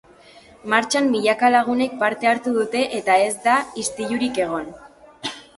Martxan 0.71 1.09
milaka 1.15 1.51
lagunek 1.55 1.93
parte 2.01 2.31
hartu 2.31 2.55
dute 2.57 2.83
eta 3.03 3.21
ez 3.27 3.31
da 3.47 3.59
istilurik 3.85 4.45
egon. 4.47 4.69